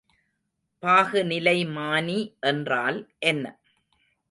[0.83, 2.17] பாகுநிலைமானி
[2.41, 2.99] என்றால்
[3.19, 3.45] என்ன?